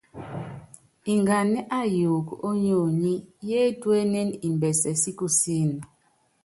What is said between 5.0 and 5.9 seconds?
si kusííni.